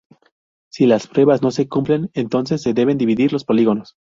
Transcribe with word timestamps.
Si 0.71 0.87
las 0.87 1.05
pruebas 1.05 1.43
no 1.43 1.51
se 1.51 1.67
cumplen, 1.69 2.09
entonces 2.15 2.63
se 2.63 2.73
deben 2.73 2.97
dividir 2.97 3.31
los 3.31 3.45
polígonos. 3.45 3.97